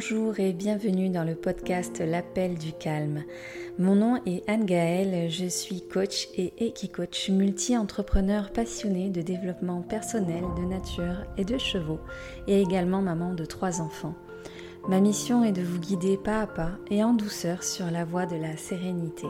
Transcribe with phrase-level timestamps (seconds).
[0.00, 3.24] Bonjour et bienvenue dans le podcast L'appel du calme.
[3.80, 10.44] Mon nom est Anne Gaëlle, je suis coach et équi-coach multi-entrepreneur passionné de développement personnel,
[10.56, 11.98] de nature et de chevaux
[12.46, 14.14] et également maman de trois enfants.
[14.88, 18.26] Ma mission est de vous guider pas à pas et en douceur sur la voie
[18.26, 19.26] de la sérénité.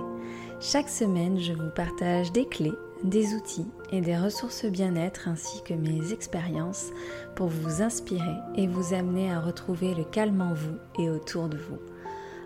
[0.60, 2.74] Chaque semaine, je vous partage des clés
[3.04, 6.90] des outils et des ressources bien-être ainsi que mes expériences
[7.34, 11.56] pour vous inspirer et vous amener à retrouver le calme en vous et autour de
[11.56, 11.78] vous.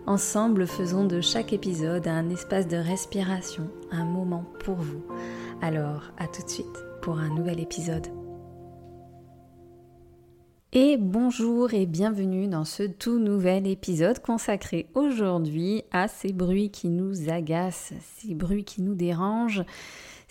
[0.06, 5.04] Ensemble, faisons de chaque épisode un espace de respiration, un moment pour vous.
[5.60, 6.66] Alors, à tout de suite
[7.00, 8.08] pour un nouvel épisode.
[10.74, 16.88] Et bonjour et bienvenue dans ce tout nouvel épisode consacré aujourd'hui à ces bruits qui
[16.88, 19.64] nous agacent, ces bruits qui nous dérangent,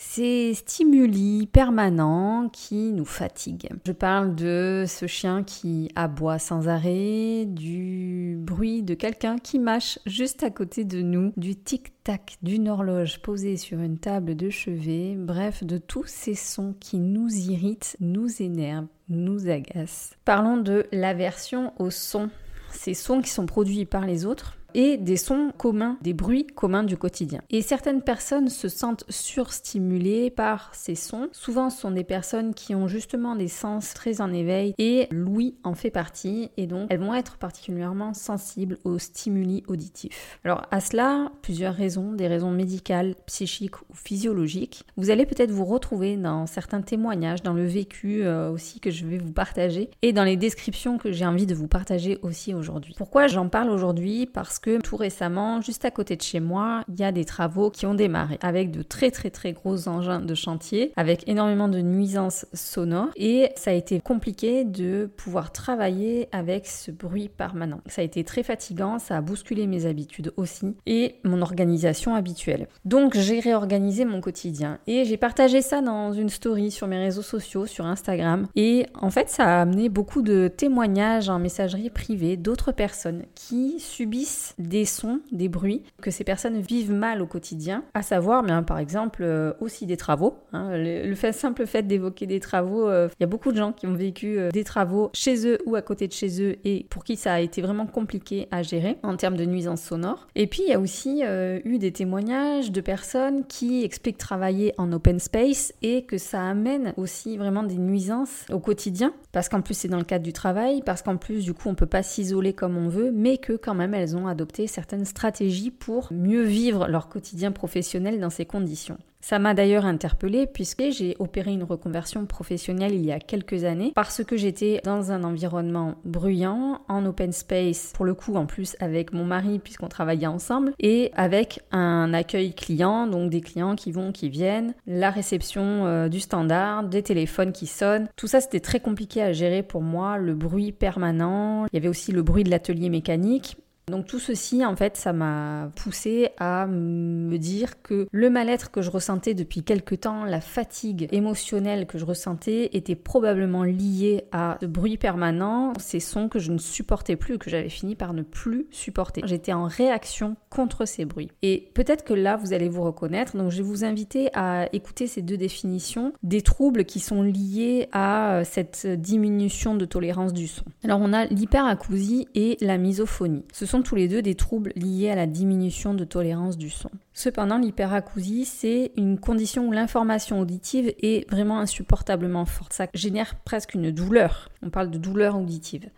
[0.04, 3.70] ces stimuli permanents qui nous fatiguent.
[3.86, 10.00] Je parle de ce chien qui aboie sans arrêt, du bruit de quelqu'un qui mâche
[10.08, 15.16] juste à côté de nous, du tic-tac d'une horloge posée sur une table de chevet,
[15.16, 20.16] bref, de tous ces sons qui nous irritent, nous énervent, nous agacent.
[20.26, 22.32] Parlons de l'aversion aux sons,
[22.72, 26.84] ces sons qui sont produits par les autres et des sons communs, des bruits communs
[26.84, 27.42] du quotidien.
[27.50, 31.30] Et certaines personnes se sentent surstimulées par ces sons.
[31.32, 35.56] Souvent, ce sont des personnes qui ont justement des sens très en éveil et l'ouïe
[35.64, 40.40] en fait partie et donc elles vont être particulièrement sensibles aux stimuli auditifs.
[40.44, 44.86] Alors à cela, plusieurs raisons, des raisons médicales, psychiques ou physiologiques.
[44.98, 49.06] Vous allez peut-être vous retrouver dans certains témoignages, dans le vécu euh, aussi que je
[49.06, 52.94] vais vous partager et dans les descriptions que j'ai envie de vous partager aussi aujourd'hui.
[52.98, 54.26] Pourquoi j'en parle aujourd'hui?
[54.26, 57.70] Parce que tout récemment, juste à côté de chez moi, il y a des travaux
[57.70, 61.80] qui ont démarré avec de très très très gros engins de chantier, avec énormément de
[61.80, 67.82] nuisances sonores et ça a été compliqué de pouvoir travailler avec ce bruit permanent.
[67.88, 72.68] Ça a été très fatigant, ça a bousculé mes habitudes aussi et mon organisation habituelle.
[72.86, 77.22] Donc j'ai réorganisé mon quotidien et j'ai partagé ça dans une story sur mes réseaux
[77.22, 82.38] sociaux, sur Instagram et en fait ça a amené beaucoup de témoignages en messagerie privée
[82.38, 87.84] d'autres personnes qui subissent des sons, des bruits que ces personnes vivent mal au quotidien,
[87.94, 90.38] à savoir, bien, par exemple, euh, aussi des travaux.
[90.54, 90.72] Hein.
[90.74, 93.94] le, simple fait d'évoquer des travaux, euh, il y a beaucoup de gens qui ont
[93.94, 97.16] vécu euh, des travaux chez eux ou à côté de chez eux et pour qui
[97.16, 100.28] ça a été vraiment compliqué à gérer en termes de nuisances sonores.
[100.36, 101.24] Et puis, il y a aussi
[101.64, 106.94] eu des témoignages de personnes qui expliquent travailler en open space et que ça amène
[106.98, 110.82] aussi vraiment des nuisances au quotidien parce qu'en plus c'est dans le cadre du travail,
[110.86, 113.74] parce qu'en plus du coup on peut pas s'isoler comme on veut, mais que quand
[113.76, 118.98] même elles ont adopté certaines stratégies pour mieux vivre leur quotidien professionnel dans ces conditions.
[119.22, 123.92] Ça m'a d'ailleurs interpellée puisque j'ai opéré une reconversion professionnelle il y a quelques années
[123.94, 128.76] parce que j'étais dans un environnement bruyant, en open space, pour le coup en plus
[128.80, 133.92] avec mon mari puisqu'on travaillait ensemble, et avec un accueil client, donc des clients qui
[133.92, 138.08] vont, qui viennent, la réception euh, du standard, des téléphones qui sonnent.
[138.16, 141.88] Tout ça c'était très compliqué à gérer pour moi, le bruit permanent, il y avait
[141.88, 143.56] aussi le bruit de l'atelier mécanique
[143.88, 148.82] donc tout ceci, en fait, ça m'a poussé à me dire que le mal-être que
[148.82, 154.58] je ressentais depuis quelque temps, la fatigue émotionnelle que je ressentais, était probablement liée à
[154.62, 158.22] ce bruit permanent, ces sons que je ne supportais plus, que j'avais fini par ne
[158.22, 159.22] plus supporter.
[159.26, 161.30] J'étais en réaction contre ces bruits.
[161.42, 163.36] Et peut-être que là, vous allez vous reconnaître.
[163.36, 167.90] Donc je vais vous inviter à écouter ces deux définitions des troubles qui sont liés
[167.92, 170.66] à cette diminution de tolérance du son.
[170.84, 173.44] Alors on a l'hyperacousie et la misophonie.
[173.72, 176.90] Sont tous les deux des troubles liés à la diminution de tolérance du son.
[177.14, 182.74] Cependant, l'hyperacousie, c'est une condition où l'information auditive est vraiment insupportablement forte.
[182.74, 184.50] Ça génère presque une douleur.
[184.62, 185.90] On parle de douleur auditive.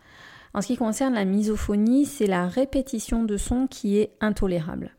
[0.54, 4.92] En ce qui concerne la misophonie, c'est la répétition de sons qui est intolérable.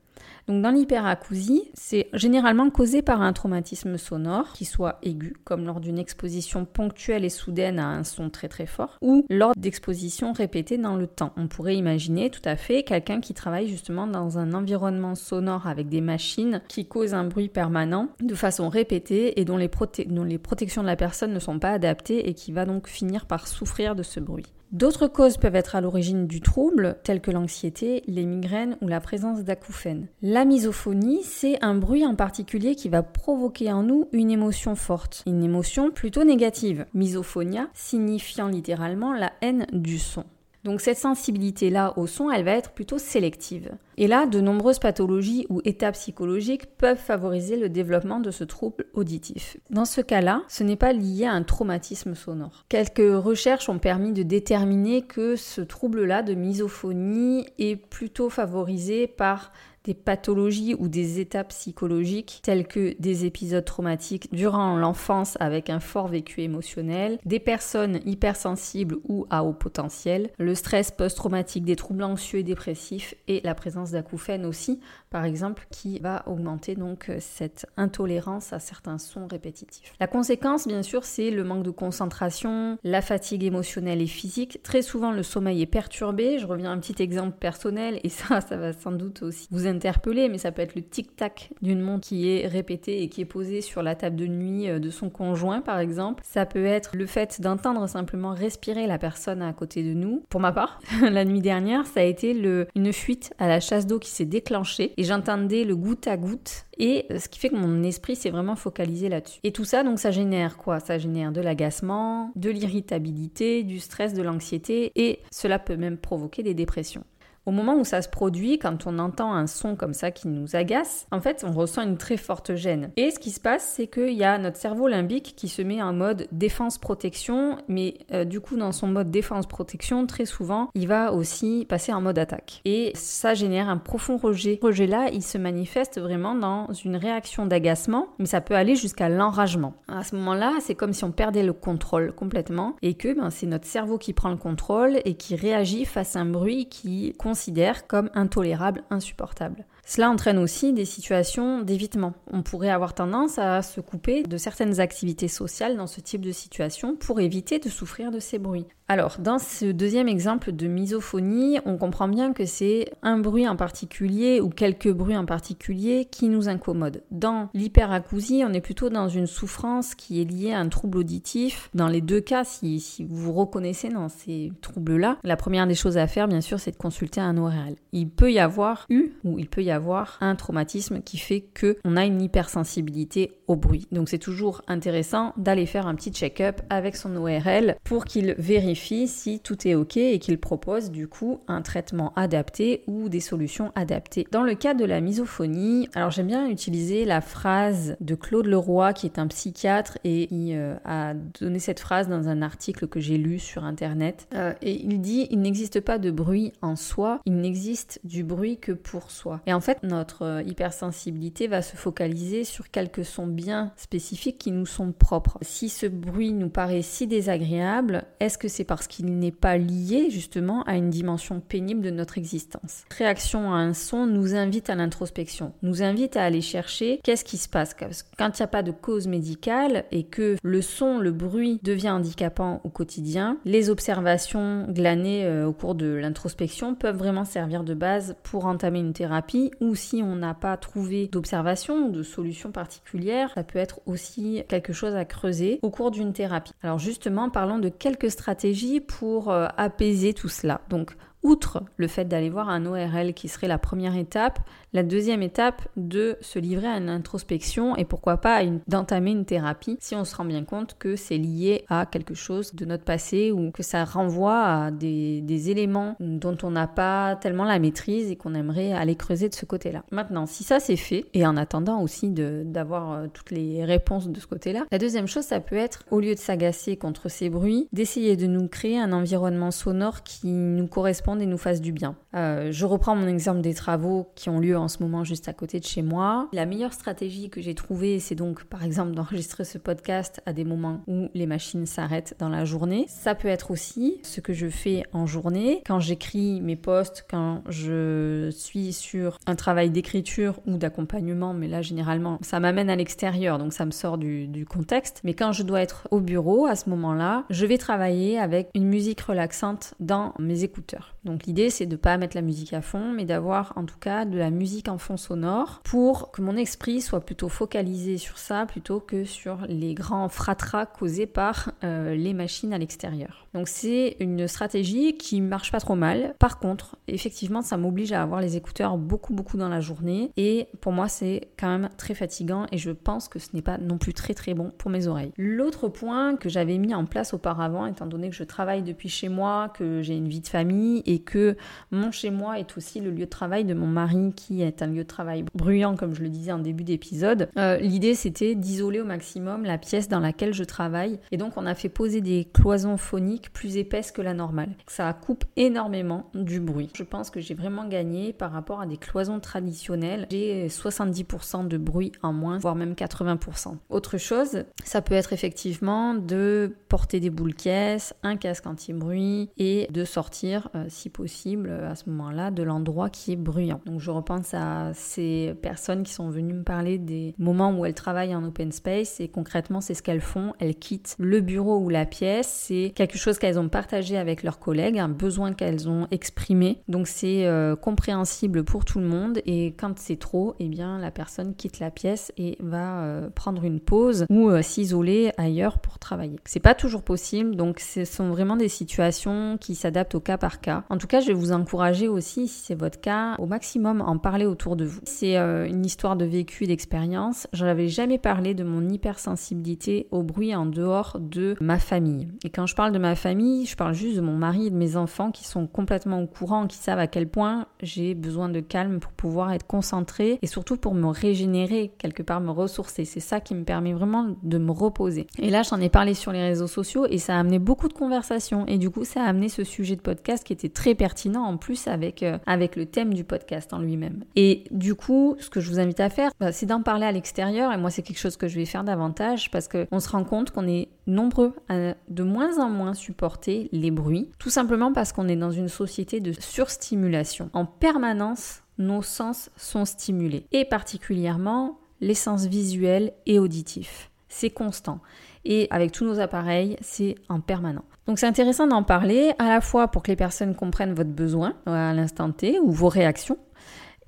[0.47, 5.79] Donc dans l'hyperacousie, c'est généralement causé par un traumatisme sonore, qui soit aigu, comme lors
[5.79, 10.77] d'une exposition ponctuelle et soudaine à un son très très fort, ou lors d'expositions répétées
[10.77, 11.33] dans le temps.
[11.36, 15.89] On pourrait imaginer tout à fait quelqu'un qui travaille justement dans un environnement sonore avec
[15.89, 19.69] des machines qui causent un bruit permanent de façon répétée et dont les,
[20.07, 23.25] dont les protections de la personne ne sont pas adaptées et qui va donc finir
[23.25, 24.45] par souffrir de ce bruit.
[24.71, 29.00] D'autres causes peuvent être à l'origine du trouble, telles que l'anxiété, les migraines ou la
[29.00, 30.07] présence d'acouphènes.
[30.21, 35.23] La misophonie, c'est un bruit en particulier qui va provoquer en nous une émotion forte,
[35.27, 36.85] une émotion plutôt négative.
[36.94, 40.25] Misophonia signifiant littéralement la haine du son.
[40.65, 43.69] Donc cette sensibilité-là au son, elle va être plutôt sélective.
[43.97, 48.85] Et là, de nombreuses pathologies ou états psychologiques peuvent favoriser le développement de ce trouble
[48.94, 49.57] auditif.
[49.69, 52.65] Dans ce cas-là, ce n'est pas lié à un traumatisme sonore.
[52.67, 59.51] Quelques recherches ont permis de déterminer que ce trouble-là de misophonie est plutôt favorisé par
[59.86, 65.80] des pathologies ou des états psychologiques tels que des épisodes traumatiques durant l'enfance avec un
[65.80, 72.04] fort vécu émotionnel, des personnes hypersensibles ou à haut potentiel, le stress post-traumatique, des troubles
[72.04, 74.80] anxieux et dépressifs et la présence d'acouphènes aussi,
[75.10, 79.94] par exemple, qui va augmenter donc cette intolérance à certains sons répétitifs.
[80.00, 84.62] La conséquence, bien sûr, c'est le manque de concentration, la fatigue émotionnelle et physique.
[84.64, 86.40] Très souvent, le sommeil est perturbé.
[86.40, 89.68] Je reviens à un petit exemple personnel et ça, ça va sans doute aussi vous
[89.75, 93.25] interpeller, mais ça peut être le tic-tac d'une montre qui est répétée et qui est
[93.25, 96.24] posée sur la table de nuit euh, de son conjoint, par exemple.
[96.25, 100.24] Ça peut être le fait d'entendre simplement respirer la personne à côté de nous.
[100.30, 102.31] Pour ma part, la nuit dernière, ça a été
[102.75, 106.66] une fuite à la chasse d'eau qui s'est déclenchée et j'entendais le goutte à goutte
[106.77, 109.39] et euh, ce qui fait que mon esprit s'est vraiment focalisé là-dessus.
[109.44, 110.80] Et tout ça, donc, ça génère quoi?
[110.80, 116.44] Ça génère de l'agacement, de l'irritabilité, du stress, de l'anxiété, et cela peut même provoquer
[116.44, 117.04] des dépressions.
[117.45, 120.56] Au moment où ça se produit, quand on entend un son comme ça qui nous
[120.56, 122.92] agace, en fait, on ressent une très forte gêne.
[122.97, 125.81] Et ce qui se passe, c'est qu'il y a notre cerveau limbique qui se met
[125.81, 131.13] en mode défense-protection, mais euh, du coup, dans son mode défense-protection, très souvent, il va
[131.13, 132.62] aussi passer en mode attaque.
[132.65, 134.57] Et ça génère un profond rejet.
[134.62, 139.09] Ce rejet-là, il se manifeste vraiment dans une réaction d'agacement, mais ça peut aller jusqu'à
[139.09, 139.74] l'enragement.
[139.88, 143.45] À ce moment-là, c'est comme si on perdait le contrôle complètement et que ben, c'est
[143.45, 147.86] notre cerveau qui prend le contrôle et qui réagit face à un bruit qui considère
[147.86, 149.66] comme intolérable, insupportable.
[149.86, 152.14] Cela entraîne aussi des situations d'évitement.
[152.32, 156.32] On pourrait avoir tendance à se couper de certaines activités sociales dans ce type de
[156.32, 158.68] situation pour éviter de souffrir de ces bruits.
[158.88, 163.56] Alors, dans ce deuxième exemple de misophonie, on comprend bien que c'est un bruit en
[163.56, 167.02] particulier ou quelques bruits en particulier qui nous incommodent.
[167.10, 171.72] Dans l'hyperacousie, on est plutôt dans une souffrance qui est liée à un trouble auditif.
[171.74, 172.80] Dans les deux cas, si,
[173.10, 176.72] vous vous reconnaissez dans ces troubles-là, la première des choses à faire, bien sûr, c'est
[176.72, 177.76] de consulter un ORL.
[177.92, 181.78] Il peut y avoir eu ou il peut y avoir un traumatisme qui fait que
[181.86, 183.88] on a une hypersensibilité au bruit.
[183.92, 188.75] Donc c'est toujours intéressant d'aller faire un petit check-up avec son ORL pour qu'il vérifie
[188.75, 193.72] si tout est OK et qu'il propose du coup un traitement adapté ou des solutions
[193.75, 194.27] adaptées.
[194.31, 198.94] Dans le cas de la misophonie, alors j'aime bien utiliser la phrase de Claude Leroy
[198.94, 203.00] qui est un psychiatre et qui euh, a donné cette phrase dans un article que
[203.00, 207.22] j'ai lu sur internet euh, et il dit il n'existe pas de bruit en soi,
[207.25, 209.42] il n'existe du bruit que pour soi.
[209.45, 214.51] Et en fait notre euh, hypersensibilité va se focaliser sur quelques sons bien spécifiques qui
[214.51, 215.38] nous sont propres.
[215.42, 220.09] Si ce bruit nous paraît si désagréable, est-ce que c'est parce qu'il n'est pas lié
[220.09, 222.83] justement à une dimension pénible de notre existence.
[222.97, 227.38] Réaction à un son nous invite à l'introspection, nous invite à aller chercher qu'est-ce qui
[227.38, 227.75] se passe.
[228.17, 231.89] Quand il n'y a pas de cause médicale et que le son, le bruit devient
[231.89, 237.73] handicapant au quotidien, les observations glanées euh, au cours de l'introspection peuvent vraiment servir de
[237.73, 242.51] base pour entamer une thérapie ou si on n'a pas trouvé d'observation ou de solution
[242.51, 246.53] particulière, ça peut être aussi quelque chose à creuser au cours d'une thérapie.
[246.63, 248.55] Alors justement, parlons de quelques stratégies
[248.88, 250.62] pour euh, apaiser tout cela.
[250.69, 254.40] Donc, outre le fait d'aller voir un ORL qui serait la première étape,
[254.75, 259.77] la deuxième étape de se livrer à une introspection et pourquoi pas d'entamer une thérapie
[259.80, 263.31] si on se rend bien compte que c'est lié à quelque chose de notre passé
[263.31, 268.17] ou que ça renvoie à des, éléments dont on n'a pas tellement la maîtrise et
[268.17, 269.84] qu'on aimerait aller creuser de ce côté-là.
[269.91, 274.20] Maintenant, si ça c'est fait, et en attendant aussi d'avoir euh, toutes les réponses de
[274.20, 277.70] ce côté-là, la deuxième chose, ça peut être, au lieu de s'agacer contre ces bruits,
[277.72, 281.96] d'essayer de nous créer un environnement sonore qui nous corresponde et nous fasse du bien.
[282.15, 285.29] Euh, je reprends mon exemple des travaux qui ont lieu en en ce moment juste
[285.29, 286.27] à côté de chez moi.
[286.34, 290.43] La meilleure stratégie que j'ai trouvée, c'est donc par exemple d'enregistrer ce podcast à des
[290.43, 292.86] moments où les machines s'arrêtent dans la journée.
[292.89, 297.43] Ça peut être aussi ce que je fais en journée, quand j'écris mes posts, quand
[297.48, 303.38] je suis sur un travail d'écriture ou d'accompagnement, mais là généralement ça m'amène à l'extérieur,
[303.38, 305.01] donc ça me sort du, contexte.
[305.03, 308.67] Mais quand je dois être au bureau, à ce moment-là, je vais travailler avec une
[308.67, 310.95] musique relaxante dans mes écouteurs.
[311.03, 314.05] Donc l'idée c'est de pas mettre la musique à fond, mais d'avoir en tout cas
[314.05, 318.17] de la musique musique en fond sonore pour que mon esprit soit plutôt focalisé sur
[318.17, 323.27] ça plutôt que sur les grands fratras causés par euh, les machines à l'extérieur.
[323.33, 326.15] Donc c'est une stratégie qui marche pas trop mal.
[326.19, 330.47] Par contre, effectivement, ça m'oblige à avoir les écouteurs beaucoup beaucoup dans la journée et
[330.62, 333.77] pour moi c'est quand même très fatigant et je pense que ce n'est pas non
[333.77, 335.12] plus très très bon pour mes oreilles.
[335.17, 339.09] L'autre point que j'avais mis en place auparavant, étant donné que je travaille depuis chez
[339.09, 341.35] moi, que j'ai une vie de famille et que
[341.71, 344.68] mon chez moi est aussi le lieu de travail de mon mari qui est un
[344.68, 348.80] lieu de travail bruyant comme je le disais en début d'épisode, euh, l'idée c'était d'isoler
[348.80, 352.27] au maximum la pièce dans laquelle je travaille et donc on a fait poser des
[352.34, 354.50] cloisons phoniques plus épaisse que la normale.
[354.68, 356.70] Ça coupe énormément du bruit.
[356.75, 360.08] Je pense que j'ai vraiment gagné par rapport à des cloisons traditionnelles.
[360.12, 363.56] J'ai 70% de bruit en moins, voire même 80%.
[363.70, 369.68] Autre chose, ça peut être effectivement de porter des boules caisses, un casque anti-bruit et
[369.72, 373.62] de sortir, euh, si possible, à ce moment-là, de l'endroit qui est bruyant.
[373.65, 377.74] Donc je repense à ces personnes qui sont venues me parler des moments où elles
[377.74, 380.34] travaillent en open space et concrètement c'est ce qu'elles font.
[380.39, 382.27] Elles quittent le bureau ou la pièce.
[382.27, 386.62] C'est quelque chose qu'elles ont partagé avec leurs collègues, un besoin qu'elles ont exprimé.
[386.67, 390.91] Donc c'est euh, compréhensible pour tout le monde et quand c'est trop, eh bien la
[390.91, 395.79] personne quitte la pièce et va euh, prendre une pause ou euh, s'isoler ailleurs pour
[395.79, 396.17] travailler.
[396.25, 400.41] C'est pas toujours possible, donc ce sont vraiment des situations qui s'adaptent au cas par
[400.41, 400.63] cas.
[400.70, 403.98] En tout cas, je vais vous encourager aussi, si c'est votre cas, au maximum en
[403.98, 404.79] parler autour de vous.
[404.86, 407.27] C'est une histoire de vécu et d'expérience.
[407.34, 412.07] J'en avais jamais parlé de mon hypersensibilité au bruit en dehors de ma famille.
[412.24, 414.55] Et quand je parle de ma famille, je parle juste de mon mari et de
[414.55, 418.39] mes enfants qui sont complètement au courant, qui savent à quel point j'ai besoin de
[418.39, 422.86] calme pour pouvoir être concentrée et surtout pour me régénérer, quelque part me ressourcer.
[422.86, 425.07] C'est ça qui me permet vraiment de me reposer.
[425.19, 427.74] Et là, j'en ai parlé sur les réseaux sociaux et ça a amené beaucoup de
[427.74, 431.24] conversations et du coup, ça a amené ce sujet de podcast qui était très pertinent
[431.24, 434.04] en plus avec, euh, avec le thème du podcast en lui-même.
[434.15, 436.91] Et du coup, ce que je vous invite à faire, bah, c'est d'en parler à
[436.91, 440.03] l'extérieur et moi, c'est quelque chose que je vais faire davantage parce qu'on se rend
[440.03, 444.91] compte qu'on est nombreux à de moins en moins supporter les bruits, tout simplement parce
[444.91, 447.29] qu'on est dans une société de surstimulation.
[447.33, 453.91] En permanence, nos sens sont stimulés, et particulièrement les sens visuels et auditifs.
[454.07, 454.79] C'est constant.
[455.25, 457.65] Et avec tous nos appareils, c'est en permanent.
[457.88, 461.33] Donc c'est intéressant d'en parler à la fois pour que les personnes comprennent votre besoin
[461.45, 463.17] à l'instant T ou vos réactions,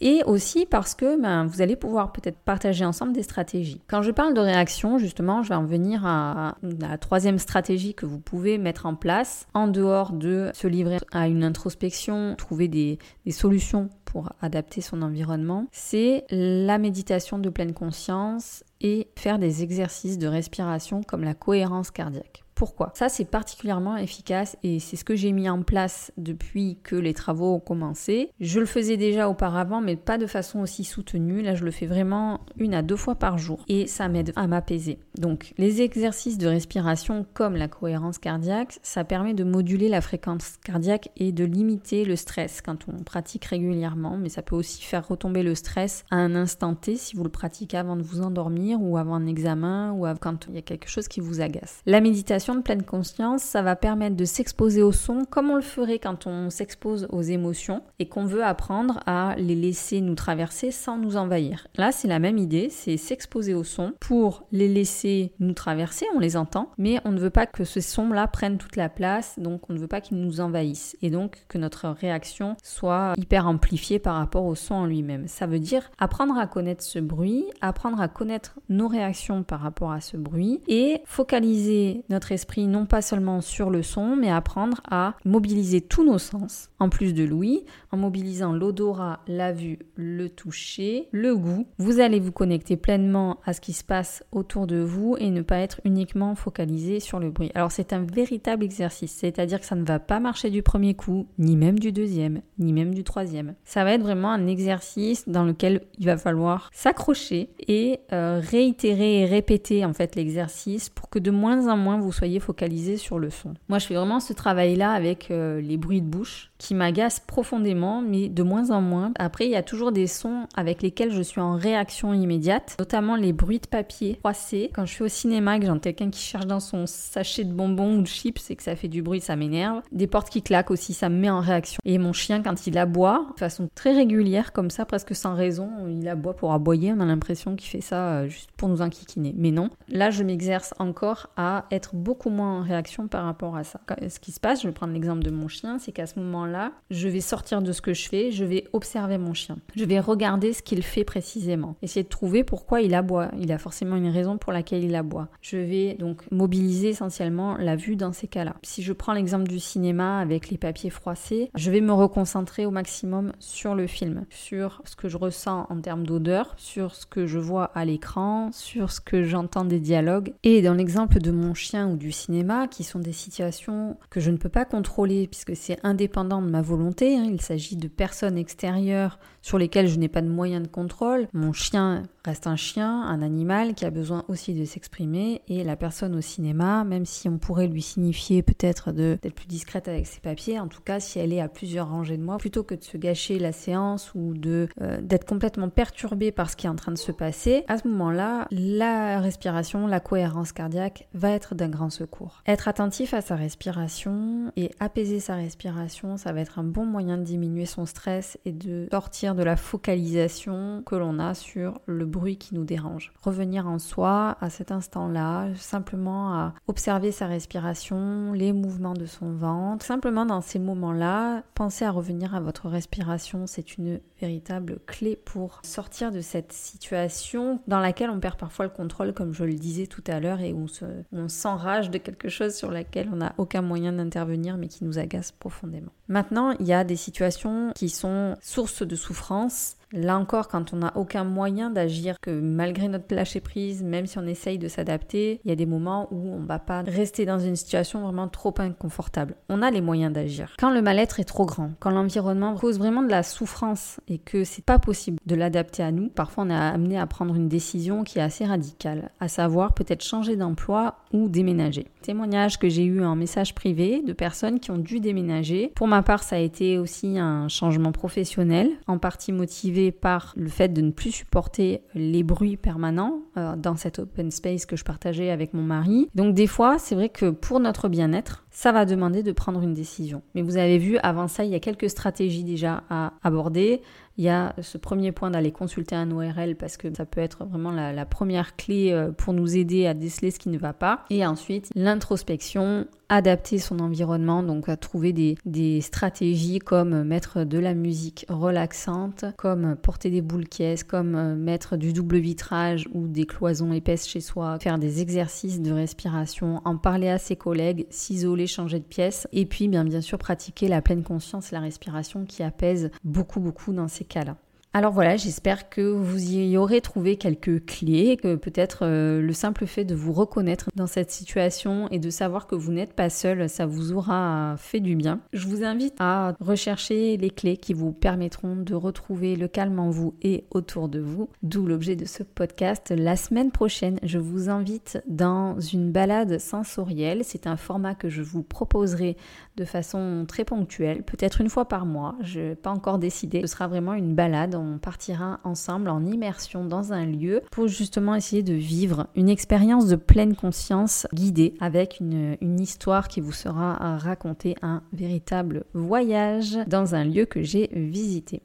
[0.01, 3.81] et aussi parce que ben, vous allez pouvoir peut-être partager ensemble des stratégies.
[3.87, 8.05] Quand je parle de réaction, justement, je vais en venir à, la troisième stratégie que
[8.05, 12.99] vous pouvez mettre en place en dehors de se livrer à une introspection, trouver des,
[13.25, 19.63] des solutions pour adapter son environnement, c'est la méditation de pleine conscience et faire des
[19.63, 22.46] exercices de respiration comme la cohérence cardiaque.
[22.57, 26.95] Pourquoi Ça, c'est particulièrement efficace et c'est ce que j'ai mis en place depuis que
[26.95, 28.31] les travaux ont commencé.
[28.39, 31.43] Je le faisais déjà auparavant, mais pas de façon aussi soutenue.
[31.43, 34.47] Là, je le fais vraiment une à deux fois par jour et ça m'aide à
[34.47, 34.97] m'apaiser.
[35.19, 40.57] Donc, les exercices de respiration comme la cohérence cardiaque, ça permet de moduler la fréquence
[40.63, 45.07] cardiaque et de limiter le stress quand on pratique régulièrement, mais ça peut aussi faire
[45.07, 48.81] retomber le stress à un instant T si vous le pratiquez avant de vous endormir
[48.81, 51.81] ou avant un examen ou quand il y a quelque chose qui vous agace.
[51.85, 55.61] La méditation de pleine conscience, ça va permettre de s'exposer au son comme on le
[55.61, 60.71] ferait quand on s'expose aux émotions et qu'on veut apprendre à les laisser nous traverser
[60.71, 61.67] sans nous envahir.
[61.75, 66.19] Là, c'est la même idée, c'est s'exposer au son pour les laisser nous traverser, on
[66.19, 69.69] les entend, mais on ne veut pas que ce son-là prenne toute la place, donc
[69.69, 73.99] on ne veut pas qu'il nous envahisse et donc que notre réaction soit hyper amplifiée
[73.99, 75.27] par rapport au son en lui-même.
[75.27, 79.91] Ça veut dire apprendre à connaître ce bruit, apprendre à connaître nos réactions par rapport
[79.91, 82.36] à ce bruit et focaliser notre esprit
[82.67, 87.13] non pas seulement sur le son, mais apprendre à mobiliser tous nos sens, en plus
[87.13, 87.65] de l'ouïe,
[87.97, 91.67] mobilisant l'odorat, la vue, le toucher, le goût.
[91.77, 95.41] Vous allez vous connecter pleinement à ce qui se passe autour de vous et ne
[95.41, 97.51] pas être uniquement focalisé sur le bruit.
[97.55, 101.27] Alors c'est un véritable exercice, c'est-à-dire que ça ne va pas marcher du premier coup,
[101.37, 103.55] ni même du deuxième, ni même du troisième.
[103.65, 109.21] Ça va être vraiment un exercice dans lequel il va falloir s'accrocher et euh, réitérer
[109.21, 113.19] et répéter en fait l'exercice pour que de moins en moins vous soyez focalisé sur
[113.19, 113.53] le son.
[113.69, 117.86] Moi, je fais vraiment ce travail-là avec euh, les bruits de bouche qui m'agacent profondément,
[118.01, 119.11] mais de moins en moins.
[119.17, 123.15] Après, il y a toujours des sons avec lesquels je suis en réaction immédiate, notamment
[123.15, 124.71] les bruits de papier froissé.
[124.73, 127.97] Quand je suis au cinéma, que j'ai quelqu'un qui cherche dans son sachet de bonbons
[127.97, 129.81] ou de chips et que ça fait du bruit, ça m'énerve.
[129.91, 131.79] Des portes qui claquent aussi, ça me met en réaction.
[131.85, 135.69] Et mon chien, quand il aboie, de façon très régulière, comme ça, presque sans raison,
[135.89, 136.93] il aboie pour aboyer.
[136.93, 139.33] On a l'impression qu'il fait ça euh, juste pour nous enquiquiner.
[139.37, 139.69] Mais non.
[139.89, 143.79] Là, je m'exerce encore à être beaucoup moins en réaction par rapport à ça.
[144.09, 146.71] Ce qui se passe, je vais prendre l'exemple de mon chien, c'est qu'à ce moment-là,
[146.89, 149.57] je vais sortir de ce que je fais, je vais observer mon chien.
[149.75, 151.75] Je vais regarder ce qu'il fait précisément.
[151.81, 153.29] Essayer de trouver pourquoi il aboie.
[153.39, 155.27] Il a forcément une raison pour laquelle il aboie.
[155.41, 158.55] Je vais donc mobiliser essentiellement la vue dans ces cas-là.
[158.63, 162.71] Si je prends l'exemple du cinéma avec les papiers froissés, je vais me reconcentrer au
[162.71, 167.27] maximum sur le film, sur ce que je ressens en termes d'odeur, sur ce que
[167.27, 170.33] je vois à l'écran, sur ce que j'entends des dialogues.
[170.43, 174.31] Et dans l'exemple de mon chien ou du cinéma, qui sont des situations que je
[174.31, 178.37] ne peux pas contrôler puisque c'est indépendant de ma volonté, hein, il s'agit de personnes
[178.37, 181.27] extérieures sur lesquelles je n'ai pas de moyens de contrôle.
[181.33, 185.75] Mon chien reste un chien, un animal qui a besoin aussi de s'exprimer et la
[185.77, 190.19] personne au cinéma, même si on pourrait lui signifier peut-être d'être plus discrète avec ses
[190.19, 192.83] papiers, en tout cas si elle est à plusieurs rangées de moi, plutôt que de
[192.83, 196.75] se gâcher la séance ou de euh, d'être complètement perturbée par ce qui est en
[196.75, 201.69] train de se passer, à ce moment-là, la respiration, la cohérence cardiaque va être d'un
[201.69, 202.41] grand secours.
[202.45, 207.17] Être attentif à sa respiration et apaiser sa respiration, ça va être un bon moyen
[207.17, 212.05] de diminuer son stress et de sortir de la focalisation que l'on a sur le
[212.05, 213.13] bruit qui nous dérange.
[213.21, 219.33] Revenir en soi à cet instant-là, simplement à observer sa respiration, les mouvements de son
[219.33, 219.85] ventre.
[219.85, 223.47] Simplement dans ces moments-là, pensez à revenir à votre respiration.
[223.47, 228.71] C'est une véritable clé pour sortir de cette situation dans laquelle on perd parfois le
[228.71, 230.65] contrôle, comme je le disais tout à l'heure, et où
[231.11, 234.97] on s'enrage de quelque chose sur laquelle on n'a aucun moyen d'intervenir, mais qui nous
[234.97, 235.91] agace profondément.
[236.07, 237.36] Maintenant, il y a des situations
[237.75, 242.89] qui sont source de souffrance Là encore, quand on n'a aucun moyen d'agir, que malgré
[242.89, 246.33] notre lâcher prise, même si on essaye de s'adapter, il y a des moments où
[246.33, 249.35] on ne va pas rester dans une situation vraiment trop inconfortable.
[249.47, 250.53] On a les moyens d'agir.
[250.59, 254.43] Quand le mal-être est trop grand, quand l'environnement cause vraiment de la souffrance et que
[254.43, 258.03] c'est pas possible de l'adapter à nous, parfois on est amené à prendre une décision
[258.03, 261.87] qui est assez radicale, à savoir peut-être changer d'emploi ou déménager.
[262.01, 265.71] Témoignage que j'ai eu en message privé de personnes qui ont dû déménager.
[265.75, 270.49] Pour ma part, ça a été aussi un changement professionnel, en partie motivé par le
[270.49, 274.83] fait de ne plus supporter les bruits permanents euh, dans cet open space que je
[274.83, 276.09] partageais avec mon mari.
[276.15, 279.75] Donc des fois, c'est vrai que pour notre bien-être, ça va demander de prendre une
[279.75, 280.23] décision.
[280.33, 283.83] Mais vous avez vu, avant ça, il y a quelques stratégies déjà à aborder.
[284.17, 287.45] Il y a ce premier point d'aller consulter un ORL parce que ça peut être
[287.45, 291.05] vraiment la, première clé euh, pour nous aider à déceler ce qui ne va pas.
[291.11, 297.75] Et ensuite, l'introspection, adapter son environnement, donc trouver des, des, stratégies comme mettre de la
[297.75, 303.25] musique relaxante, comme porter des boules caisses, comme euh, mettre du double vitrage ou des
[303.27, 308.46] cloisons épaisses chez soi, faire des exercices de respiration, en parler à ses collègues, s'isoler,
[308.47, 312.43] changer de pièce, et puis bien, bien sûr pratiquer la pleine conscience la respiration qui
[312.43, 314.37] apaise beaucoup beaucoup dans ces cas-là.
[314.77, 319.65] Alors voilà, j'espère que vous y aurez trouvé quelques clés, que peut-être euh, le simple
[319.65, 323.49] fait de vous reconnaître dans cette situation et de savoir que vous n'êtes pas seul,
[323.49, 325.19] ça vous aura fait du bien.
[325.33, 329.89] Je vous invite à rechercher les clés qui vous permettront de retrouver le calme en
[329.89, 332.93] vous et autour de vous, d'où l'objet de ce podcast.
[332.95, 337.21] La semaine prochaine, je vous invite dans une balade sensorielle.
[337.23, 339.17] C'est un format que je vous proposerai
[339.55, 342.15] de façon très ponctuelle, peut-être une fois par mois.
[342.21, 343.41] Je n'ai pas encore décidé.
[343.41, 348.15] Ce sera vraiment une balade on partira ensemble en immersion dans un lieu pour justement
[348.15, 353.31] essayer de vivre une expérience de pleine conscience guidée avec une, une histoire qui vous
[353.31, 358.41] sera racontée, un véritable voyage dans un lieu que j'ai visité.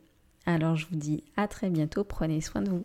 [0.46, 2.84] Alors je vous dis à très bientôt, prenez soin de vous.